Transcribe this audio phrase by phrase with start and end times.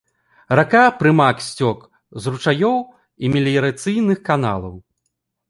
[0.59, 1.83] Рака прымак сцёк
[2.23, 2.77] з ручаёў
[3.25, 4.75] і меліярацыйных каналаў.